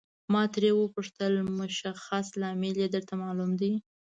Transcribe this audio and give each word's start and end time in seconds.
ما 0.33 0.43
ترې 0.53 0.71
وپوښتل 0.75 1.33
مشخص 1.59 2.27
لامل 2.41 2.75
یې 2.81 2.87
درته 2.95 3.13
معلوم 3.23 3.51
دی. 3.61 3.71